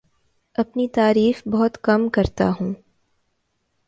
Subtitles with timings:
[0.55, 2.73] اپنی تعریف بہت کم کرتا ہوں